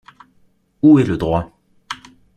Où 0.81 0.97
est 0.97 1.03
le 1.03 1.15
droit? 1.15 1.53